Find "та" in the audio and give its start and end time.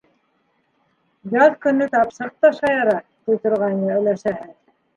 2.47-2.53